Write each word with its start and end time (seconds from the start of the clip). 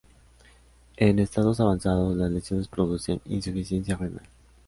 En 0.97 1.19
estados 1.19 1.59
avanzados, 1.59 2.17
las 2.17 2.31
lesiones 2.31 2.67
producen 2.67 3.21
insuficiencia 3.25 3.95
renal. 3.97 4.27